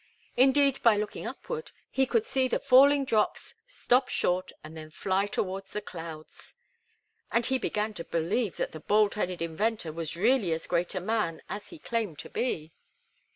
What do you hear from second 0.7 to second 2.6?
by looking upward, he could see the